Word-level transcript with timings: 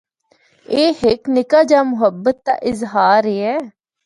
ایہہ 0.73 0.97
ہک 1.01 1.21
نکا 1.35 1.61
جا 1.69 1.79
محبت 1.91 2.37
دا 2.45 2.53
اظہار 2.69 3.23
ایہا۔ 3.31 3.55